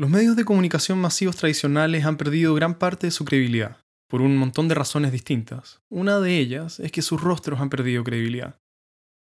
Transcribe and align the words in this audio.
Los 0.00 0.08
medios 0.08 0.34
de 0.34 0.46
comunicación 0.46 0.98
masivos 0.98 1.36
tradicionales 1.36 2.06
han 2.06 2.16
perdido 2.16 2.54
gran 2.54 2.78
parte 2.78 3.06
de 3.06 3.10
su 3.10 3.26
credibilidad, 3.26 3.76
por 4.08 4.22
un 4.22 4.34
montón 4.34 4.66
de 4.66 4.74
razones 4.74 5.12
distintas. 5.12 5.82
Una 5.90 6.20
de 6.20 6.38
ellas 6.38 6.80
es 6.80 6.90
que 6.90 7.02
sus 7.02 7.20
rostros 7.20 7.60
han 7.60 7.68
perdido 7.68 8.02
credibilidad. 8.02 8.58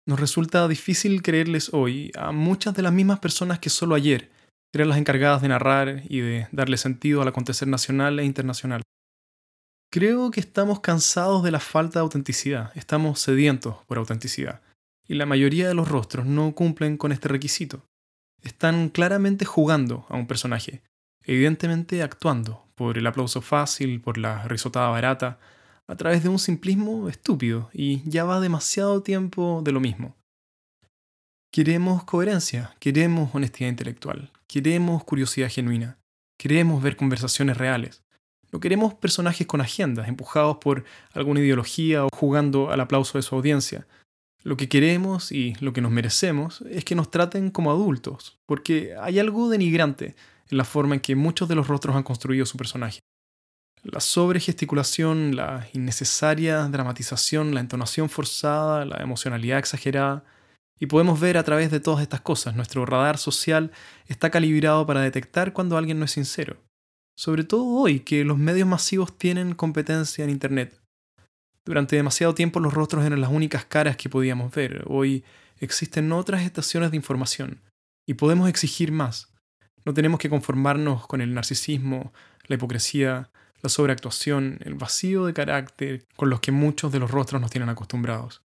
Nos 0.08 0.22
resulta 0.22 0.66
difícil 0.70 1.22
creerles 1.22 1.74
hoy 1.74 2.14
a 2.18 2.32
muchas 2.32 2.76
de 2.76 2.82
las 2.82 2.94
mismas 2.94 3.20
personas 3.20 3.60
que 3.60 3.70
solo 3.70 3.94
ayer 3.94 4.32
eran 4.74 4.88
las 4.88 4.98
encargadas 4.98 5.42
de 5.42 5.50
narrar 5.50 6.04
y 6.08 6.22
de 6.22 6.48
darle 6.54 6.78
sentido 6.78 7.22
al 7.22 7.28
acontecer 7.28 7.68
nacional 7.68 8.18
e 8.18 8.24
internacional. 8.24 8.82
Creo 9.92 10.32
que 10.32 10.40
estamos 10.40 10.80
cansados 10.80 11.44
de 11.44 11.52
la 11.52 11.60
falta 11.60 12.00
de 12.00 12.04
autenticidad, 12.04 12.72
estamos 12.76 13.20
sedientos 13.20 13.76
por 13.86 13.98
autenticidad, 13.98 14.62
y 15.06 15.16
la 15.16 15.26
mayoría 15.26 15.68
de 15.68 15.74
los 15.74 15.90
rostros 15.90 16.26
no 16.26 16.56
cumplen 16.56 16.96
con 16.96 17.12
este 17.12 17.28
requisito 17.28 17.84
están 18.44 18.90
claramente 18.90 19.46
jugando 19.46 20.06
a 20.10 20.16
un 20.16 20.28
personaje, 20.28 20.82
evidentemente 21.24 22.04
actuando 22.04 22.66
por 22.76 22.98
el 22.98 23.08
aplauso 23.08 23.42
fácil, 23.42 24.02
por 24.02 24.18
la 24.18 24.48
risotada 24.48 24.90
barata, 24.90 25.40
a 25.88 25.96
través 25.96 26.24
de 26.24 26.30
un 26.30 26.40
simplismo 26.40 27.10
estúpido, 27.10 27.70
y 27.74 28.08
ya 28.10 28.24
va 28.24 28.40
demasiado 28.40 29.02
tiempo 29.02 29.62
de 29.64 29.72
lo 29.72 29.80
mismo. 29.80 30.16
Queremos 31.52 32.04
coherencia, 32.04 32.76
queremos 32.80 33.34
honestidad 33.34 33.70
intelectual, 33.70 34.32
queremos 34.48 35.04
curiosidad 35.04 35.50
genuina, 35.50 35.98
queremos 36.40 36.82
ver 36.84 36.96
conversaciones 36.96 37.58
reales. 37.58 38.04
No 38.52 38.60
queremos 38.60 38.94
personajes 38.94 39.46
con 39.46 39.62
agendas, 39.62 40.08
empujados 40.08 40.58
por 40.58 40.86
alguna 41.14 41.40
ideología 41.40 42.06
o 42.06 42.10
jugando 42.14 42.72
al 42.72 42.82
aplauso 42.82 43.18
de 43.18 43.24
su 43.24 43.36
audiencia, 43.36 43.88
lo 44.44 44.58
que 44.58 44.70
queremos 44.70 45.32
y 45.32 45.56
lo 45.60 45.74
que 45.74 45.82
nos 45.82 45.92
merecemos 45.92 46.62
es 46.70 46.86
que 46.86 46.96
nos 46.96 47.12
traten 47.12 47.52
como 47.52 47.72
adultos, 47.72 48.40
porque 48.46 48.96
hay 49.00 49.20
algo 49.20 49.50
denigrante 49.50 50.16
en 50.50 50.58
la 50.58 50.64
forma 50.64 50.96
en 50.96 51.02
que 51.02 51.16
muchos 51.16 51.50
de 51.50 51.56
los 51.56 51.68
rostros 51.68 51.96
han 51.96 52.04
construido 52.04 52.46
su 52.46 52.58
personaje. 52.58 53.00
La 53.84 54.02
sobregesticulación, 54.02 55.36
la 55.36 55.68
innecesaria 55.74 56.68
dramatización, 56.68 57.54
la 57.54 57.62
entonación 57.62 58.10
forzada, 58.10 58.86
la 58.86 58.98
emocionalidad 58.98 59.60
exagerada. 59.60 60.26
Y 60.82 60.86
podemos 60.86 61.20
ver 61.20 61.38
a 61.38 61.44
través 61.44 61.72
de 61.72 61.80
todas 61.80 62.02
estas 62.02 62.22
cosas, 62.22 62.56
nuestro 62.56 62.86
radar 62.86 63.18
social 63.18 63.72
está 64.08 64.30
calibrado 64.30 64.86
para 64.86 65.02
detectar 65.02 65.54
cuando 65.54 65.78
alguien 65.78 66.00
no 66.00 66.06
es 66.06 66.12
sincero. 66.12 66.58
Sobre 67.18 67.44
todo 67.44 67.66
hoy 67.66 68.00
que 68.00 68.24
los 68.24 68.38
medios 68.38 68.68
masivos 68.68 69.18
tienen 69.18 69.54
competencia 69.54 70.24
en 70.24 70.30
Internet. 70.30 70.79
Durante 71.70 71.96
demasiado 71.96 72.34
tiempo 72.34 72.60
los 72.60 72.74
rostros 72.74 73.06
eran 73.06 73.22
las 73.22 73.30
únicas 73.30 73.64
caras 73.64 73.96
que 73.96 74.10
podíamos 74.10 74.52
ver. 74.52 74.86
Hoy 74.88 75.24
existen 75.60 76.12
otras 76.12 76.42
estaciones 76.42 76.90
de 76.90 76.98
información 76.98 77.62
y 78.08 78.16
podemos 78.16 78.50
exigir 78.50 78.92
más. 78.92 79.32
No 79.86 79.94
tenemos 79.94 80.20
que 80.20 80.32
conformarnos 80.32 81.06
con 81.06 81.22
el 81.22 81.36
narcisismo, 81.36 82.12
la 82.48 82.56
hipocresía, 82.56 83.30
la 83.62 83.70
sobreactuación, 83.70 84.58
el 84.62 84.74
vacío 84.74 85.28
de 85.28 85.36
carácter 85.36 86.08
con 86.16 86.32
los 86.32 86.40
que 86.40 86.52
muchos 86.52 86.92
de 86.92 86.98
los 86.98 87.12
rostros 87.12 87.40
nos 87.40 87.52
tienen 87.52 87.70
acostumbrados. 87.70 88.42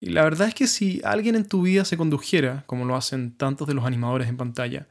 Y 0.00 0.08
la 0.08 0.24
verdad 0.24 0.48
es 0.48 0.54
que 0.54 0.66
si 0.66 1.02
alguien 1.04 1.34
en 1.34 1.46
tu 1.46 1.60
vida 1.60 1.84
se 1.84 1.98
condujera, 1.98 2.64
como 2.66 2.86
lo 2.86 2.96
hacen 2.96 3.36
tantos 3.36 3.68
de 3.68 3.74
los 3.74 3.84
animadores 3.84 4.28
en 4.28 4.38
pantalla, 4.38 4.88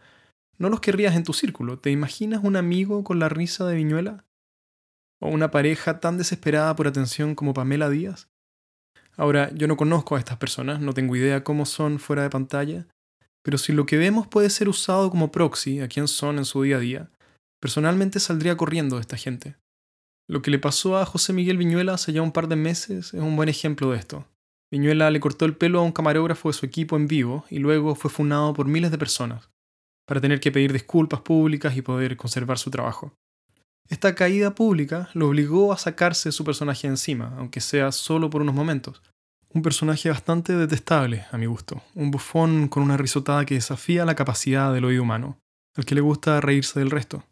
no 0.60 0.70
los 0.70 0.82
querrías 0.82 1.16
en 1.16 1.24
tu 1.24 1.34
círculo. 1.34 1.80
¿Te 1.80 1.90
imaginas 1.90 2.44
un 2.44 2.58
amigo 2.58 3.04
con 3.04 3.18
la 3.18 3.28
risa 3.28 3.66
de 3.66 3.74
Viñuela? 3.74 4.24
O 5.24 5.30
una 5.30 5.52
pareja 5.52 6.02
tan 6.02 6.18
desesperada 6.18 6.76
por 6.76 6.86
atención 6.86 7.34
como 7.34 7.54
Pamela 7.54 7.90
Díaz? 7.90 8.28
Ahora, 9.16 9.50
yo 9.54 9.68
no 9.68 9.78
conozco 9.78 10.16
a 10.16 10.20
estas 10.20 10.38
personas, 10.38 10.82
no 10.82 10.94
tengo 10.94 11.16
idea 11.16 11.46
cómo 11.46 11.66
son 11.66 12.00
fuera 12.00 12.24
de 12.24 12.30
pantalla, 12.30 12.88
pero 13.42 13.58
si 13.58 13.72
lo 13.72 13.86
que 13.86 13.98
vemos 13.98 14.28
puede 14.28 14.50
ser 14.50 14.68
usado 14.68 15.10
como 15.10 15.32
proxy 15.32 15.80
a 15.80 15.88
quién 15.88 16.10
son 16.10 16.40
en 16.40 16.46
su 16.46 16.64
día 16.64 16.76
a 16.76 16.80
día, 16.80 17.12
personalmente 17.62 18.20
saldría 18.20 18.58
corriendo 18.58 18.98
de 18.98 19.02
esta 19.02 19.16
gente. 19.16 19.56
Lo 20.28 20.42
que 20.42 20.52
le 20.52 20.60
pasó 20.60 20.98
a 20.98 21.06
José 21.06 21.32
Miguel 21.32 21.58
Viñuela 21.58 21.94
hace 21.94 22.12
ya 22.12 22.22
un 22.22 22.34
par 22.34 22.50
de 22.50 22.58
meses 22.58 23.14
es 23.14 23.22
un 23.22 23.36
buen 23.38 23.48
ejemplo 23.48 23.92
de 23.92 24.00
esto. 24.00 24.28
Viñuela 24.74 25.10
le 25.10 25.22
cortó 25.22 25.46
el 25.46 25.56
pelo 25.56 25.80
a 25.80 25.84
un 25.84 25.94
camarógrafo 25.94 26.50
de 26.50 26.54
su 26.54 26.66
equipo 26.66 26.98
en 26.98 27.08
vivo 27.08 27.46
y 27.50 27.60
luego 27.60 27.96
fue 27.96 28.12
funado 28.12 28.54
por 28.54 28.68
miles 28.68 28.92
de 28.92 28.98
personas, 28.98 29.50
para 30.06 30.20
tener 30.20 30.42
que 30.42 30.52
pedir 30.52 30.74
disculpas 30.74 31.22
públicas 31.22 31.78
y 31.78 31.82
poder 31.82 32.18
conservar 32.18 32.58
su 32.58 32.72
trabajo. 32.72 33.14
Esta 33.90 34.16
caída 34.16 34.56
pública 34.56 35.10
lo 35.14 35.28
obligó 35.28 35.74
a 35.74 35.78
sacarse 35.78 36.32
su 36.32 36.44
personaje 36.44 36.88
encima, 36.88 37.36
aunque 37.38 37.62
sea 37.62 37.92
solo 37.92 38.30
por 38.30 38.42
unos 38.42 38.56
momentos. 38.56 39.02
Un 39.54 39.62
personaje 39.62 40.10
bastante 40.10 40.56
detestable, 40.56 41.26
a 41.32 41.38
mi 41.38 41.46
gusto. 41.46 41.84
Un 41.94 42.10
bufón 42.10 42.68
con 42.70 42.82
una 42.82 42.98
risotada 42.98 43.46
que 43.46 43.56
desafía 43.56 44.06
la 44.06 44.16
capacidad 44.16 44.74
del 44.74 44.86
oído 44.86 45.04
humano, 45.04 45.38
al 45.76 45.86
que 45.86 45.96
le 45.96 46.02
gusta 46.02 46.42
reírse 46.42 46.80
del 46.80 46.92
resto. 46.92 47.24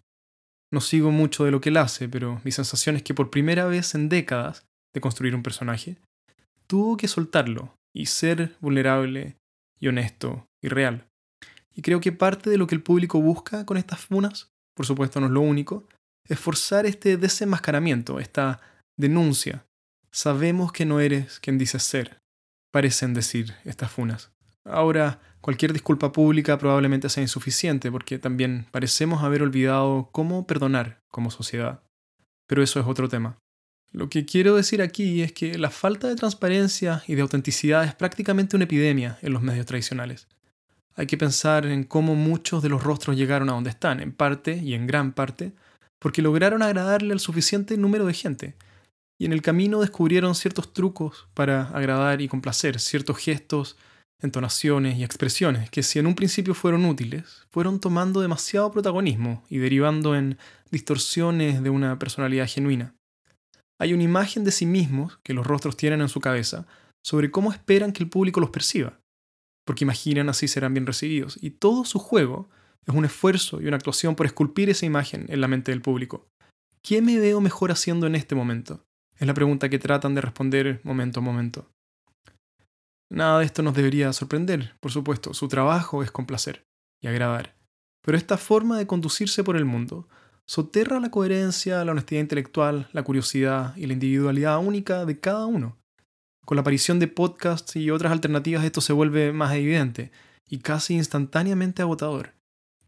No 0.72 0.82
sigo 0.82 1.12
mucho 1.12 1.44
de 1.44 1.52
lo 1.52 1.62
que 1.62 1.70
él 1.70 1.78
hace, 1.78 2.08
pero 2.08 2.40
mi 2.44 2.52
sensación 2.52 2.96
es 2.96 3.04
que 3.04 3.14
por 3.14 3.30
primera 3.30 3.66
vez 3.66 3.96
en 3.96 4.08
décadas 4.08 4.66
de 4.94 5.02
construir 5.02 5.36
un 5.36 5.44
personaje, 5.44 5.98
tuvo 6.68 6.96
que 6.96 7.08
soltarlo 7.08 7.76
y 7.94 8.06
ser 8.06 8.56
vulnerable 8.62 9.38
y 9.80 9.88
honesto 9.88 10.48
y 10.62 10.70
real. 10.70 11.08
Y 11.74 11.82
creo 11.82 12.00
que 12.02 12.12
parte 12.12 12.50
de 12.50 12.58
lo 12.58 12.68
que 12.68 12.76
el 12.76 12.84
público 12.84 13.22
busca 13.22 13.66
con 13.66 13.78
estas 13.78 14.00
funas, 14.00 14.52
por 14.76 14.86
supuesto 14.86 15.20
no 15.20 15.26
es 15.26 15.32
lo 15.32 15.42
único, 15.42 15.88
esforzar 16.28 16.86
este 16.86 17.18
desenmascaramiento, 17.18 18.20
esta 18.20 18.62
denuncia. 18.98 19.66
Sabemos 20.12 20.72
que 20.72 20.86
no 20.86 21.00
eres 21.00 21.40
quien 21.40 21.58
dices 21.58 21.84
ser, 21.84 22.20
parecen 22.72 23.14
decir 23.14 23.56
estas 23.66 23.92
funas. 23.92 24.32
Ahora, 24.66 25.20
cualquier 25.42 25.74
disculpa 25.74 26.12
pública 26.12 26.58
probablemente 26.58 27.10
sea 27.10 27.24
insuficiente 27.24 27.92
porque 27.92 28.20
también 28.20 28.68
parecemos 28.72 29.24
haber 29.24 29.42
olvidado 29.42 30.10
cómo 30.12 30.46
perdonar 30.46 31.02
como 31.10 31.32
sociedad. 31.32 31.82
Pero 32.48 32.62
eso 32.62 32.80
es 32.80 32.86
otro 32.86 33.10
tema. 33.10 33.38
Lo 33.92 34.10
que 34.10 34.26
quiero 34.26 34.56
decir 34.56 34.82
aquí 34.82 35.22
es 35.22 35.34
que 35.34 35.58
la 35.58 35.70
falta 35.70 36.08
de 36.08 36.16
transparencia 36.16 37.04
y 37.08 37.16
de 37.16 37.22
autenticidad 37.22 37.84
es 37.84 37.94
prácticamente 37.94 38.56
una 38.56 38.66
epidemia 38.66 39.18
en 39.22 39.34
los 39.34 39.42
medios 39.42 39.66
tradicionales. 39.66 40.28
Hay 40.96 41.08
que 41.08 41.18
pensar 41.18 41.66
en 41.66 41.84
cómo 41.84 42.16
muchos 42.16 42.64
de 42.64 42.70
los 42.70 42.84
rostros 42.84 43.18
llegaron 43.18 43.50
a 43.50 43.54
donde 43.54 43.70
están, 43.70 44.00
en 44.00 44.14
parte 44.14 44.58
y 44.58 44.76
en 44.76 44.88
gran 44.88 45.14
parte 45.14 45.54
porque 46.02 46.24
lograron 46.24 46.64
agradarle 46.64 47.14
al 47.14 47.20
suficiente 47.20 47.78
número 47.78 48.08
de 48.08 48.16
gente, 48.16 48.56
y 49.20 49.26
en 49.26 49.34
el 49.34 49.44
camino 49.44 49.82
descubrieron 49.82 50.34
ciertos 50.34 50.74
trucos 50.74 51.28
para 51.36 51.70
agradar 51.70 52.22
y 52.22 52.28
complacer, 52.28 52.80
ciertos 52.80 53.20
gestos, 53.20 53.78
entonaciones 54.20 54.98
y 54.98 55.04
expresiones 55.04 55.70
que 55.70 55.84
si 55.84 56.00
en 56.00 56.08
un 56.08 56.16
principio 56.16 56.56
fueron 56.56 56.86
útiles, 56.86 57.46
fueron 57.52 57.80
tomando 57.80 58.20
demasiado 58.20 58.72
protagonismo 58.72 59.44
y 59.48 59.60
derivando 59.60 60.16
en 60.16 60.40
distorsiones 60.72 61.62
de 61.62 61.70
una 61.70 62.00
personalidad 62.00 62.50
genuina. 62.50 62.96
Hay 63.80 63.94
una 63.94 64.04
imagen 64.04 64.44
de 64.44 64.52
sí 64.52 64.66
mismos 64.66 65.20
que 65.24 65.36
los 65.36 65.46
rostros 65.46 65.78
tienen 65.78 66.02
en 66.02 66.10
su 66.10 66.20
cabeza 66.20 66.66
sobre 67.04 67.30
cómo 67.30 67.52
esperan 67.52 67.94
que 67.94 68.04
el 68.04 68.10
público 68.10 68.40
los 68.40 68.50
perciba, 68.50 69.00
porque 69.66 69.86
imaginan 69.86 70.30
así 70.30 70.48
serán 70.48 70.74
bien 70.74 70.88
recibidos, 70.88 71.38
y 71.42 71.52
todo 71.52 71.86
su 71.86 72.00
juego 72.00 72.50
es 72.86 72.94
un 72.94 73.06
esfuerzo 73.06 73.62
y 73.62 73.68
una 73.68 73.78
actuación 73.78 74.16
por 74.16 74.26
esculpir 74.26 74.70
esa 74.70 74.86
imagen 74.86 75.26
en 75.30 75.42
la 75.42 75.48
mente 75.48 75.72
del 75.72 75.82
público. 75.82 76.28
¿Qué 76.82 77.02
me 77.02 77.20
veo 77.20 77.42
mejor 77.42 77.72
haciendo 77.72 78.08
en 78.08 78.16
este 78.16 78.36
momento? 78.36 78.84
Es 79.20 79.28
la 79.28 79.34
pregunta 79.34 79.70
que 79.70 79.80
tratan 79.80 80.16
de 80.16 80.22
responder 80.22 80.82
momento 80.84 81.20
a 81.20 81.24
momento. 81.24 81.70
Nada 83.12 83.40
de 83.40 83.46
esto 83.46 83.62
nos 83.62 83.76
debería 83.76 84.14
sorprender, 84.14 84.76
por 84.80 84.92
supuesto, 84.92 85.34
su 85.34 85.48
trabajo 85.48 86.02
es 86.02 86.12
complacer 86.12 86.64
y 87.02 87.08
agradar. 87.08 87.56
Pero 88.04 88.18
esta 88.18 88.38
forma 88.38 88.78
de 88.78 88.88
conducirse 88.88 89.44
por 89.44 89.58
el 89.58 89.66
mundo 89.66 90.08
soterra 90.48 91.00
la 91.00 91.12
coherencia, 91.12 91.86
la 91.86 91.92
honestidad 91.92 92.22
intelectual, 92.22 92.90
la 92.94 93.04
curiosidad 93.04 93.76
y 93.76 93.86
la 93.86 93.94
individualidad 93.94 94.58
única 94.60 95.06
de 95.06 95.20
cada 95.20 95.46
uno. 95.46 95.78
Con 96.46 96.56
la 96.56 96.62
aparición 96.62 97.00
de 97.00 97.08
podcasts 97.08 97.76
y 97.76 97.92
otras 97.92 98.12
alternativas 98.12 98.64
esto 98.64 98.82
se 98.82 98.94
vuelve 98.94 99.32
más 99.34 99.54
evidente 99.54 100.12
y 100.50 100.60
casi 100.60 100.96
instantáneamente 100.96 101.82
agotador. 101.82 102.34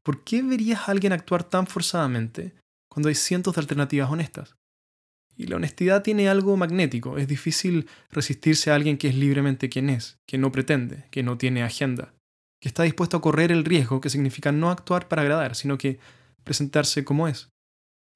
¿Por 0.04 0.24
qué 0.24 0.44
verías 0.44 0.82
a 0.82 0.92
alguien 0.92 1.14
actuar 1.14 1.44
tan 1.44 1.66
forzadamente 1.66 2.54
cuando 2.90 3.10
hay 3.10 3.16
cientos 3.16 3.56
de 3.56 3.62
alternativas 3.62 4.12
honestas? 4.12 4.56
Y 5.36 5.48
la 5.48 5.56
honestidad 5.56 6.04
tiene 6.04 6.30
algo 6.30 6.56
magnético, 6.58 7.18
es 7.18 7.28
difícil 7.28 7.88
resistirse 8.12 8.70
a 8.70 8.76
alguien 8.76 8.98
que 8.98 9.08
es 9.08 9.16
libremente 9.16 9.70
quien 9.70 9.90
es, 9.90 10.18
que 10.28 10.38
no 10.38 10.52
pretende, 10.52 11.06
que 11.10 11.24
no 11.24 11.38
tiene 11.38 11.64
agenda, 11.64 12.14
que 12.62 12.70
está 12.70 12.84
dispuesto 12.84 13.18
a 13.18 13.22
correr 13.22 13.52
el 13.52 13.66
riesgo 13.66 14.00
que 14.00 14.12
significa 14.12 14.52
no 14.52 14.70
actuar 14.70 15.08
para 15.08 15.24
agradar, 15.24 15.56
sino 15.56 15.78
que 15.78 16.00
presentarse 16.44 17.04
como 17.04 17.28
es. 17.28 17.50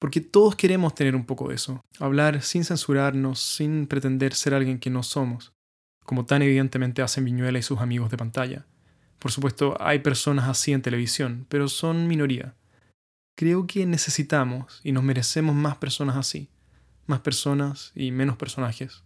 Porque 0.00 0.20
todos 0.20 0.54
queremos 0.54 0.94
tener 0.94 1.16
un 1.16 1.26
poco 1.26 1.48
de 1.48 1.56
eso, 1.56 1.80
hablar 1.98 2.42
sin 2.42 2.64
censurarnos, 2.64 3.40
sin 3.40 3.88
pretender 3.88 4.32
ser 4.32 4.54
alguien 4.54 4.78
que 4.78 4.90
no 4.90 5.02
somos, 5.02 5.52
como 6.04 6.24
tan 6.24 6.42
evidentemente 6.42 7.02
hacen 7.02 7.24
Viñuela 7.24 7.58
y 7.58 7.62
sus 7.62 7.80
amigos 7.80 8.10
de 8.10 8.16
pantalla. 8.16 8.66
Por 9.18 9.32
supuesto, 9.32 9.76
hay 9.80 9.98
personas 9.98 10.48
así 10.48 10.72
en 10.72 10.82
televisión, 10.82 11.46
pero 11.48 11.68
son 11.68 12.06
minoría. 12.06 12.54
Creo 13.36 13.66
que 13.66 13.86
necesitamos 13.86 14.80
y 14.84 14.92
nos 14.92 15.02
merecemos 15.02 15.54
más 15.54 15.76
personas 15.76 16.16
así, 16.16 16.48
más 17.06 17.20
personas 17.20 17.92
y 17.94 18.10
menos 18.10 18.36
personajes. 18.36 19.02